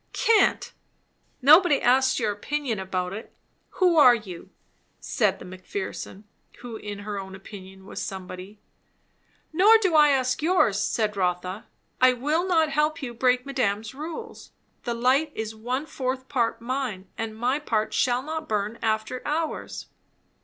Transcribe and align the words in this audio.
"Cant!" 0.13 0.73
"Nobody 1.43 1.79
asks 1.79 2.19
your 2.19 2.31
opinion 2.31 2.79
about 2.79 3.13
it. 3.13 3.31
Who 3.77 3.97
are 3.97 4.15
you?" 4.15 4.49
said 4.99 5.37
the 5.37 5.45
Mc 5.45 5.63
Pherson, 5.63 6.23
who 6.61 6.75
in 6.75 6.97
her 7.05 7.19
own 7.19 7.35
opinion 7.35 7.85
was 7.85 8.01
somebody. 8.01 8.59
"Nor 9.53 9.77
do 9.77 9.93
I 9.95 10.07
ask 10.09 10.41
yours," 10.41 10.79
said 10.81 11.15
Rotha. 11.15 11.67
"I 12.01 12.13
will 12.13 12.47
not 12.47 12.69
help 12.69 13.03
you 13.03 13.13
break 13.13 13.45
madame's 13.45 13.93
rules. 13.93 14.49
The 14.85 14.95
light 14.95 15.31
is 15.35 15.53
one 15.53 15.85
fourth 15.85 16.27
part 16.27 16.59
mine; 16.61 17.07
and 17.15 17.37
my 17.37 17.59
part 17.59 17.93
shall 17.93 18.23
not 18.23 18.49
burn 18.49 18.79
after 18.81 19.21
hours." 19.23 19.85